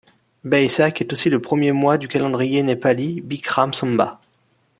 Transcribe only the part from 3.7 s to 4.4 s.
Sambat.